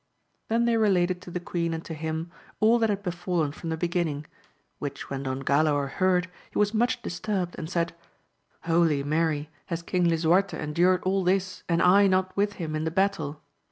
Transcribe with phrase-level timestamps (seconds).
[0.47, 3.77] Then they related to the queen and to him all that had befallen from the
[3.77, 4.25] beginning,
[4.79, 7.93] which when Don Galaor heard he was much disturbed, and said,
[8.63, 9.51] Holy Mary!
[9.67, 9.69] 264
[9.99, 10.35] AMADIS OF GAUL.
[10.37, 13.43] has King Lisuarte endured all this, and I not with him in the battle